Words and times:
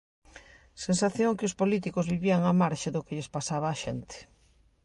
Sensación 0.85 1.37
que 1.37 1.47
os 1.49 1.57
políticos 1.61 2.09
vivían 2.13 2.41
á 2.49 2.51
marxe 2.61 2.89
do 2.95 3.03
que 3.05 3.15
lles 3.15 3.31
pasaba 3.35 3.73
á 3.73 3.75
xente. 3.83 4.17